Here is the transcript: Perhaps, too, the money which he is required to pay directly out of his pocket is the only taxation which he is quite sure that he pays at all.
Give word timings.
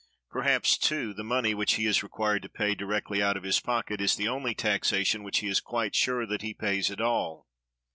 Perhaps, 0.31 0.79
too, 0.79 1.13
the 1.13 1.23
money 1.23 1.53
which 1.53 1.75
he 1.75 1.85
is 1.85 2.01
required 2.01 2.41
to 2.41 2.49
pay 2.49 2.73
directly 2.73 3.21
out 3.21 3.37
of 3.37 3.43
his 3.43 3.59
pocket 3.59 4.01
is 4.01 4.15
the 4.15 4.27
only 4.27 4.55
taxation 4.55 5.21
which 5.21 5.41
he 5.41 5.47
is 5.47 5.59
quite 5.59 5.93
sure 5.95 6.25
that 6.25 6.41
he 6.41 6.55
pays 6.55 6.89
at 6.89 6.99
all. 7.01 7.45